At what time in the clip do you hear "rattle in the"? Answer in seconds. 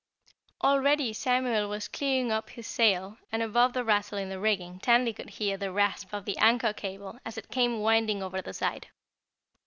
3.83-4.39